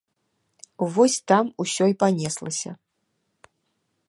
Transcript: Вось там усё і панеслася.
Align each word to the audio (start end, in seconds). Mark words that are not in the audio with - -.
Вось 0.95 1.19
там 1.31 1.45
усё 1.65 1.83
і 1.93 1.97
панеслася. 2.05 2.71